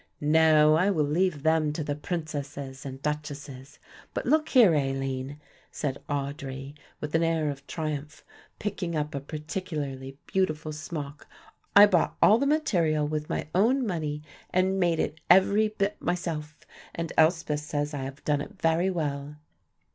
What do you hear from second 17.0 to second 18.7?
Elspeth says I have done it